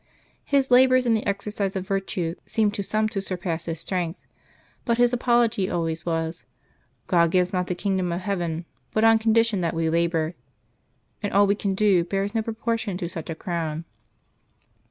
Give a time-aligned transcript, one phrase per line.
[0.45, 4.19] His labors in the exercise of virtue seemed to some to surpass his strength;
[4.83, 6.43] but his apology always was:"
[7.05, 10.33] God gives not the kingdom of heaven but on condition that we labor;
[11.21, 13.85] and all we can do bears no proportion to such a crown."